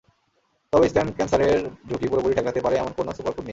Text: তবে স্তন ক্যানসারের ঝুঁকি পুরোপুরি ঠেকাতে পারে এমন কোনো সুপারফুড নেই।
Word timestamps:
তবে 0.73 0.85
স্তন 0.89 1.07
ক্যানসারের 1.17 1.59
ঝুঁকি 1.89 2.07
পুরোপুরি 2.09 2.33
ঠেকাতে 2.35 2.59
পারে 2.61 2.75
এমন 2.77 2.91
কোনো 2.97 3.09
সুপারফুড 3.17 3.43
নেই। 3.43 3.49